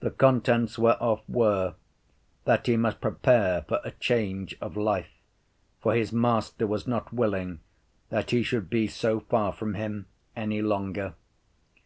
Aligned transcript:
The 0.00 0.10
contents 0.10 0.78
whereof 0.78 1.22
were, 1.26 1.76
that 2.44 2.66
he 2.66 2.76
must 2.76 3.00
prepare 3.00 3.62
for 3.62 3.80
a 3.82 3.92
change 3.92 4.54
of 4.60 4.76
life, 4.76 5.08
for 5.80 5.94
his 5.94 6.12
Master 6.12 6.66
was 6.66 6.86
not 6.86 7.10
willing 7.10 7.60
that 8.10 8.32
he 8.32 8.42
should 8.42 8.68
be 8.68 8.86
so 8.86 9.20
far 9.20 9.50
from 9.50 9.72
him 9.72 10.08
any 10.36 10.60
longer. 10.60 11.14